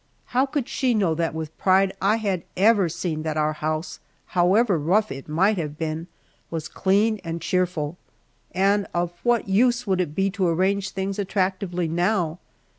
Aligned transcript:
How 0.33 0.47
could 0.47 0.67
she 0.67 0.95
know 0.95 1.13
that 1.13 1.35
with 1.35 1.55
pride 1.59 1.93
I 2.01 2.15
had 2.15 2.41
ever 2.57 2.89
seen 2.89 3.21
that 3.21 3.37
our 3.37 3.53
house, 3.53 3.99
however 4.25 4.79
rough 4.79 5.11
it 5.11 5.27
might 5.29 5.57
have 5.59 5.77
been, 5.77 6.07
was 6.49 6.67
clean 6.67 7.21
and 7.23 7.39
cheerful. 7.39 7.97
And 8.51 8.87
of 8.95 9.13
what 9.21 9.47
use 9.47 9.85
would 9.85 10.01
it 10.01 10.15
be 10.15 10.31
to 10.31 10.47
arrange 10.47 10.89
things 10.89 11.19
attractively 11.19 11.87
now? 11.87 12.39